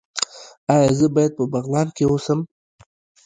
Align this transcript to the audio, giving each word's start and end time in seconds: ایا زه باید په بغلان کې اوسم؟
ایا 0.73 0.89
زه 0.97 1.07
باید 1.15 1.31
په 1.37 1.43
بغلان 1.53 1.87
کې 1.95 2.03
اوسم؟ 2.07 2.39